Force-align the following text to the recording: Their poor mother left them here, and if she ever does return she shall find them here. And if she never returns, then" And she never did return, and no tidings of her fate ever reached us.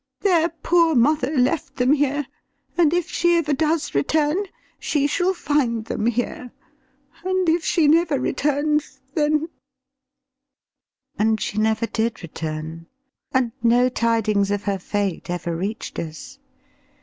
Their 0.21 0.49
poor 0.49 0.95
mother 0.95 1.37
left 1.37 1.75
them 1.75 1.93
here, 1.93 2.25
and 2.75 2.91
if 2.91 3.07
she 3.07 3.35
ever 3.35 3.53
does 3.53 3.93
return 3.93 4.47
she 4.79 5.05
shall 5.05 5.35
find 5.35 5.85
them 5.85 6.07
here. 6.07 6.51
And 7.23 7.47
if 7.47 7.63
she 7.63 7.87
never 7.87 8.19
returns, 8.19 8.99
then" 9.13 9.47
And 11.19 11.39
she 11.39 11.59
never 11.59 11.85
did 11.85 12.23
return, 12.23 12.87
and 13.31 13.51
no 13.61 13.89
tidings 13.89 14.49
of 14.49 14.63
her 14.63 14.79
fate 14.79 15.29
ever 15.29 15.55
reached 15.55 15.99
us. 15.99 16.39